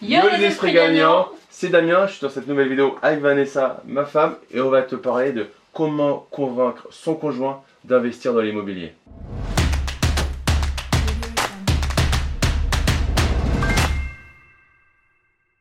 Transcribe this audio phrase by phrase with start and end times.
[0.00, 4.04] Yo, les esprits gagnants C'est Damien, je suis dans cette nouvelle vidéo avec Vanessa, ma
[4.04, 8.92] femme, et on va te parler de comment convaincre son conjoint d'investir dans l'immobilier.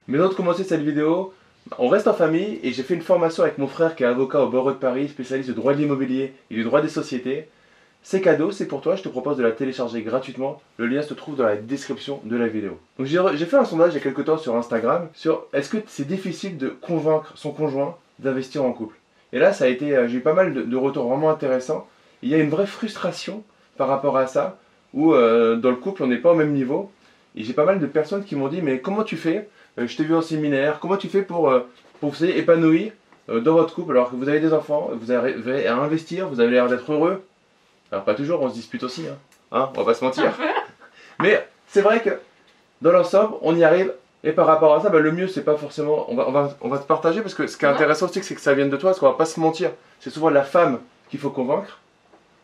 [0.08, 1.34] Mais avant de commencer cette vidéo,
[1.80, 4.42] on reste en famille et j'ai fait une formation avec mon frère qui est avocat
[4.42, 7.50] au barreau de Paris, spécialiste de droit de l'immobilier et du droit des sociétés.
[8.10, 10.62] C'est cadeau, c'est pour toi, je te propose de la télécharger gratuitement.
[10.78, 12.80] Le lien se trouve dans la description de la vidéo.
[12.98, 15.80] Donc j'ai fait un sondage il y a quelques temps sur Instagram sur est-ce que
[15.88, 18.96] c'est difficile de convaincre son conjoint d'investir en couple.
[19.34, 21.86] Et là, ça a été, euh, j'ai eu pas mal de, retours vraiment intéressants.
[22.24, 23.44] Il y a une vraie frustration
[23.76, 24.58] par rapport à ça,
[24.94, 26.90] où euh, dans le couple on n'est pas au même niveau.
[27.36, 29.50] Et j'ai pas mal de personnes qui m'ont dit mais comment tu fais?
[29.80, 31.54] Euh, Je t'ai vu en séminaire, comment tu fais pour,
[32.00, 32.94] pour vous épanouir
[33.28, 36.52] dans votre couple alors que vous avez des enfants, vous avez à investir, vous avez
[36.52, 37.22] l'air d'être heureux?
[37.92, 39.18] Alors pas toujours, on se dispute aussi, hein.
[39.52, 40.34] hein on va pas se mentir.
[41.20, 42.20] Mais c'est vrai que
[42.82, 43.94] dans l'ensemble, on y arrive.
[44.24, 46.06] Et par rapport à ça, bah, le mieux, c'est pas forcément.
[46.10, 48.24] On va, on, va, on va te partager parce que ce qui est intéressant aussi,
[48.24, 49.72] c'est que ça vienne de toi, parce qu'on va pas se mentir.
[50.00, 50.80] C'est souvent la femme
[51.10, 51.80] qu'il faut convaincre.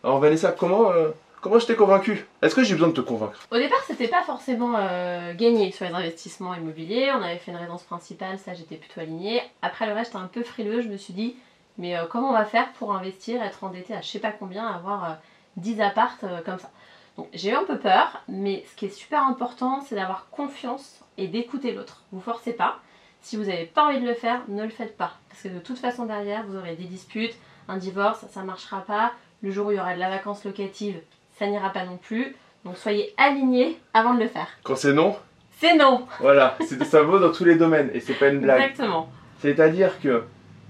[0.03, 1.09] Alors Vanessa, comment, euh,
[1.41, 2.25] comment je t'ai convaincu?
[2.41, 3.39] Est-ce que j'ai besoin de te convaincre?
[3.52, 7.11] Au départ, c'était pas forcément euh, gagné sur les investissements immobiliers.
[7.11, 9.41] On avait fait une résidence principale, ça j'étais plutôt alignée.
[9.61, 10.81] Après le reste, j'étais un peu frileux.
[10.81, 11.35] Je me suis dit,
[11.78, 14.66] mais euh, comment on va faire pour investir, être endetté à je sais pas combien,
[14.67, 15.17] avoir
[15.57, 16.69] 10 appartes euh, comme ça.
[17.17, 21.01] Donc j'ai eu un peu peur, mais ce qui est super important, c'est d'avoir confiance
[21.17, 22.01] et d'écouter l'autre.
[22.11, 22.79] Vous forcez pas.
[23.21, 25.13] Si vous n'avez pas envie de le faire, ne le faites pas.
[25.29, 27.35] Parce que de toute façon derrière, vous aurez des disputes,
[27.67, 29.13] un divorce, ça ne marchera pas.
[29.41, 30.99] Le jour où il y aura de la vacance locative,
[31.37, 32.35] ça n'ira pas non plus.
[32.65, 34.47] Donc soyez alignés avant de le faire.
[34.63, 35.15] Quand c'est non
[35.59, 38.61] C'est non Voilà, ça vaut dans tous les domaines et c'est pas une blague.
[38.61, 39.09] Exactement.
[39.39, 40.23] C'est-à-dire que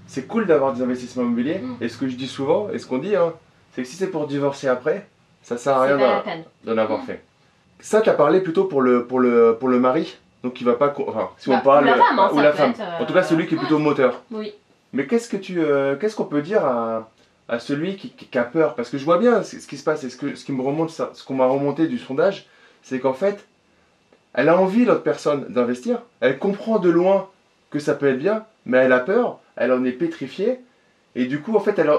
[0.06, 1.76] c'est cool d'avoir des investissements immobiliers mm.
[1.80, 3.32] et ce que je dis souvent et ce qu'on dit, hein,
[3.74, 5.06] c'est que si c'est pour divorcer après,
[5.42, 5.98] ça sert à rien
[6.64, 7.22] d'en avoir fait.
[7.80, 10.74] Ça, tu as parlé plutôt pour le, pour le, pour le mari, donc il va
[10.74, 10.94] pas.
[11.06, 11.84] Enfin, si on bah, parle.
[11.84, 12.74] Ou la femme, hein, ou la femme.
[13.00, 14.22] En tout cas, celui qui est plutôt moteur.
[14.30, 14.54] Oui.
[14.92, 17.10] Mais qu'est-ce que tu, euh, qu'est-ce qu'on peut dire à,
[17.48, 18.74] à celui qui, qui, a peur?
[18.74, 20.62] Parce que je vois bien ce, qui se passe et ce, que, ce qui me
[20.62, 22.46] remonte, ce qu'on m'a remonté du sondage,
[22.82, 23.44] c'est qu'en fait,
[24.34, 26.00] elle a envie, l'autre personne, d'investir.
[26.20, 27.28] Elle comprend de loin
[27.70, 30.60] que ça peut être bien, mais elle a peur, elle en est pétrifiée.
[31.16, 31.90] Et du coup, en fait, elle,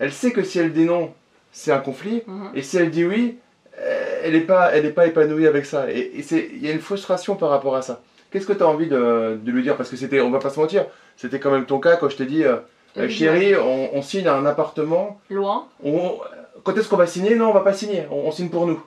[0.00, 1.14] elle sait que si elle dit non,
[1.52, 2.22] c'est un conflit.
[2.26, 2.50] Mhm.
[2.54, 3.38] Et si elle dit oui,
[3.78, 5.90] euh, elle n'est pas, elle pas épanouie avec ça.
[5.90, 8.00] Et il y a une frustration par rapport à ça.
[8.30, 9.76] Qu'est-ce que tu as envie de, lui dire?
[9.76, 12.16] Parce que c'était, on va pas se mentir, c'était quand même ton cas quand je
[12.16, 12.56] t'ai dit, euh,
[12.96, 15.20] euh, chérie, on, signe un appartement.
[15.30, 15.66] Loin.
[16.62, 17.34] quand est-ce qu'on va signer?
[17.34, 18.80] Non, on va pas signer, on, signe pour nous.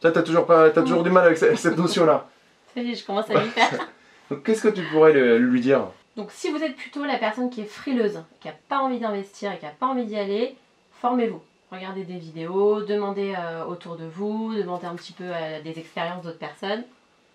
[0.00, 2.26] Ça, tu as toujours, pas, as toujours du mal avec cette, notion-là.
[2.74, 3.70] Ça y est, je commence à lui faire.
[4.30, 5.82] Donc, qu'est-ce que tu pourrais lui dire?
[6.16, 9.52] Donc, si vous êtes plutôt la personne qui est frileuse, qui n'a pas envie d'investir
[9.52, 10.56] et qui n'a pas envie d'y aller,
[11.00, 15.78] formez-vous regardez des vidéos, demandez euh, autour de vous, demandez un petit peu euh, des
[15.78, 16.84] expériences d'autres personnes.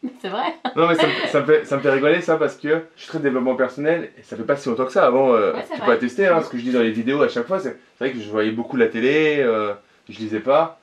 [0.22, 0.54] C'est vrai.
[0.76, 3.20] non mais ça, me, fait, ça me fait rigoler ça parce que je suis très
[3.20, 5.06] développement personnel et ça fait pas si longtemps que ça.
[5.06, 7.48] Avant, euh, tu peux attester hein, ce que je dis dans les vidéos à chaque
[7.48, 7.60] fois.
[7.60, 9.38] C'est vrai que je voyais beaucoup la télé,
[10.08, 10.80] je lisais pas.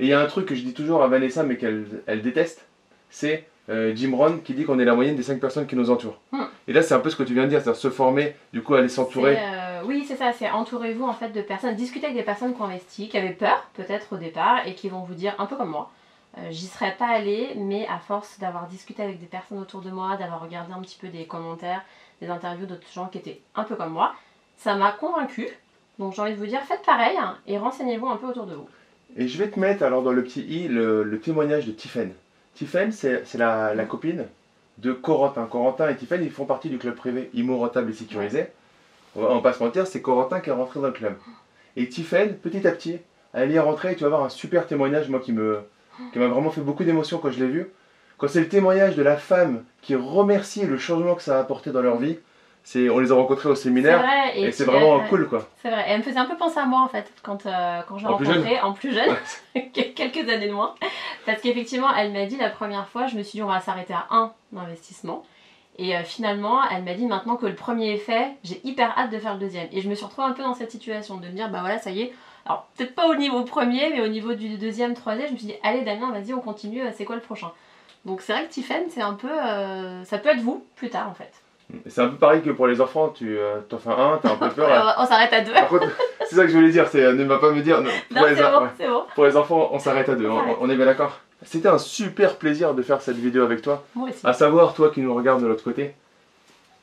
[0.00, 2.22] Et il y a un truc que je dis toujours à Vanessa mais qu'elle elle
[2.22, 2.66] déteste,
[3.08, 6.20] c'est Jim Rohn qui dit qu'on est la moyenne des 5 personnes qui nous entourent.
[6.32, 6.46] Hmm.
[6.66, 8.62] Et là c'est un peu ce que tu viens de dire, c'est-à-dire se former, du
[8.62, 9.38] coup aller s'entourer
[9.84, 12.66] oui, c'est ça, c'est entourez-vous en fait de personnes, discutez avec des personnes qui ont
[12.66, 15.70] investi, qui avaient peur peut-être au départ et qui vont vous dire un peu comme
[15.70, 15.90] moi.
[16.38, 19.90] Euh, j'y serais pas allée, mais à force d'avoir discuté avec des personnes autour de
[19.90, 21.82] moi, d'avoir regardé un petit peu des commentaires,
[22.20, 24.14] des interviews d'autres gens qui étaient un peu comme moi,
[24.56, 25.48] ça m'a convaincue.
[25.98, 28.54] Donc j'ai envie de vous dire, faites pareil hein, et renseignez-vous un peu autour de
[28.54, 28.68] vous.
[29.16, 32.12] Et je vais te mettre alors dans le petit i le, témoignage de Tiffen.
[32.54, 34.26] Tiffen, c'est la, la, copine
[34.78, 35.46] de Corentin.
[35.46, 38.46] Corentin et Tiffen, ils font partie du club privé Rentable et Sécurisé
[39.16, 41.14] on va pas se mentir, c'est Corentin qui est rentré dans le club.
[41.76, 42.98] Et Tiffen, petit à petit,
[43.32, 45.60] elle y est rentrée et tu vas avoir un super témoignage, moi qui me
[46.12, 47.70] qui m'a vraiment fait beaucoup d'émotion quand je l'ai vu.
[48.16, 51.72] Quand c'est le témoignage de la femme qui remercie le changement que ça a apporté
[51.72, 52.18] dans leur vie,
[52.76, 54.04] on les a rencontrés au séminaire
[54.34, 55.48] et, c'est vraiment cool quoi.
[55.62, 57.80] C'est vrai, et elle me faisait un peu penser à moi en fait quand, euh,
[57.88, 59.16] quand je l'ai rencontrée en plus jeune,
[59.72, 60.74] quelques années de moins.
[61.26, 63.94] Parce qu'effectivement, elle m'a dit la première fois, je me suis dit on va s'arrêter
[63.94, 65.24] à un investissement.
[65.80, 69.10] Et euh, finalement, elle m'a dit maintenant que le premier est fait, j'ai hyper hâte
[69.10, 69.66] de faire le deuxième.
[69.72, 71.78] Et je me suis retrouvée un peu dans cette situation de me dire, bah voilà,
[71.78, 72.12] ça y est.
[72.44, 75.46] Alors, peut-être pas au niveau premier, mais au niveau du deuxième, troisième, je me suis
[75.46, 77.50] dit, allez Damien, vas-y, on continue, euh, c'est quoi le prochain?
[78.04, 79.30] Donc c'est vrai que Tiffen, c'est un peu.
[79.30, 81.32] Euh, ça peut être vous plus tard en fait.
[81.86, 83.38] C'est un peu pareil que pour les enfants, tu
[83.68, 84.96] t'en fais un, t'as un peu peur.
[84.98, 85.52] on s'arrête à deux.
[86.26, 87.82] c'est ça que je voulais dire, c'est ne m'a pas me dire.
[87.82, 89.04] Non, pour, les, bon, bon.
[89.14, 91.20] pour les enfants, on s'arrête à deux, on est bien d'accord?
[91.44, 93.84] C'était un super plaisir de faire cette vidéo avec toi.
[93.94, 94.20] Moi aussi.
[94.24, 95.94] À savoir, toi qui nous regardes de l'autre côté,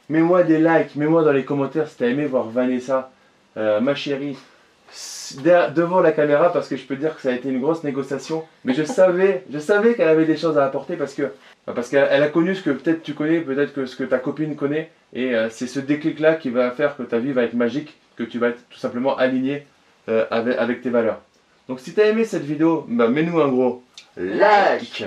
[0.10, 3.12] mets-moi des likes, mets-moi dans les commentaires si t'as aimé voir Vanessa,
[3.58, 4.38] euh, ma chérie,
[5.76, 8.46] devant la caméra parce que je peux dire que ça a été une grosse négociation.
[8.64, 11.32] Mais je savais, je savais qu'elle avait des choses à apporter parce que
[11.66, 14.20] Parce qu'elle elle a connu ce que peut-être tu connais, peut-être que ce que ta
[14.20, 17.56] copine connaît, et euh, c'est ce déclic-là qui va faire que ta vie va être
[17.56, 19.68] magique, que tu vas être tout simplement aligné
[20.08, 21.20] euh, avec, avec tes valeurs.
[21.70, 23.84] Donc si tu as aimé cette vidéo, bah, mets-nous un gros
[24.16, 25.06] like,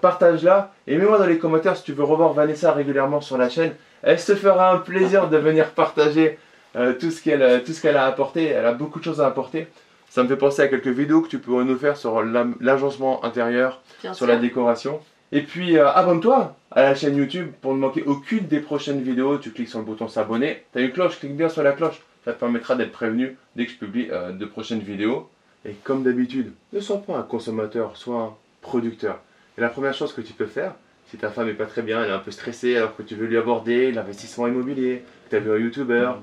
[0.00, 3.72] partage-la, et mets-moi dans les commentaires si tu veux revoir Vanessa régulièrement sur la chaîne.
[4.02, 6.38] Elle se fera un plaisir de venir partager
[6.76, 8.44] euh, tout ce qu'elle a apporté.
[8.46, 9.66] Elle a beaucoup de choses à apporter.
[10.10, 13.82] Ça me fait penser à quelques vidéos que tu pourrais nous faire sur l'agencement intérieur,
[14.02, 14.34] Bien sur sûr.
[14.34, 15.00] la décoration.
[15.32, 19.38] Et puis euh, abonne-toi à la chaîne YouTube pour ne manquer aucune des prochaines vidéos.
[19.38, 20.62] Tu cliques sur le bouton s'abonner.
[20.72, 22.00] Tu as une cloche, clique bien sur la cloche.
[22.24, 25.28] Ça te permettra d'être prévenu dès que je publie euh, de prochaines vidéos.
[25.68, 28.30] Et comme d'habitude, ne sois pas un consommateur, sois un
[28.62, 29.20] producteur.
[29.58, 30.74] Et la première chose que tu peux faire,
[31.10, 33.14] si ta femme est pas très bien, elle est un peu stressée alors que tu
[33.14, 36.20] veux lui aborder l'investissement immobilier, que tu as vu un youtubeur,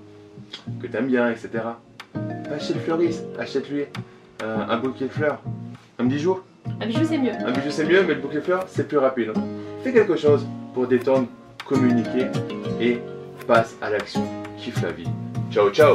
[0.82, 1.50] que tu aimes bien, etc.
[2.50, 3.86] Va chez le fleuriste, achète-lui
[4.44, 5.42] euh, un bouquet de fleurs,
[6.00, 6.40] un bijou?
[6.80, 7.32] Un bijou, c'est mieux.
[7.32, 9.32] Un bijou c'est mieux, mais le bouquet de fleurs c'est plus rapide.
[9.36, 9.42] hein.
[9.84, 11.28] Fais quelque chose pour détendre,
[11.66, 12.28] communiquer
[12.80, 13.00] et
[13.48, 14.26] passe à l'action.
[14.58, 15.08] Kiffe la vie.
[15.52, 15.94] Ciao ciao